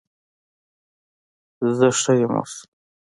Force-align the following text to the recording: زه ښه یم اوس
زه 1.77 1.87
ښه 2.01 2.13
یم 2.21 2.33
اوس 2.39 2.53